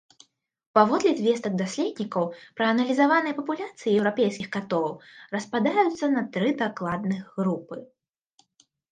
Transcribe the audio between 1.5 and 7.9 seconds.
даследнікаў, прааналізаваныя папуляцыі еўрапейскіх катоў распадаюцца на тры дакладных групы.